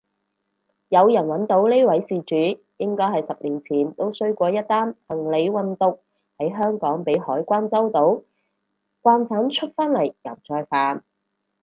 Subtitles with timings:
[0.89, 2.35] 有人搵到呢位事主
[2.77, 5.99] 應該十年前都衰過一單行李運毒
[6.39, 8.23] 喺香港被海關周到，
[9.03, 11.03] 慣犯出返嚟又再犯